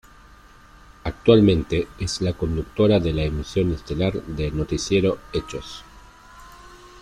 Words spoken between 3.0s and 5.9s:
la emisión estelar de Noticiero Hechos.